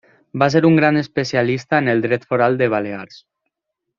[0.43, 3.23] Va ser un gran especialista en el dret foral de Balears.